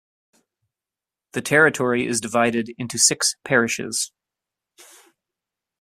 The 1.33 1.43
territory 1.43 2.07
is 2.07 2.19
divided 2.19 2.73
into 2.79 2.97
six 2.97 3.35
parishes. 3.45 4.11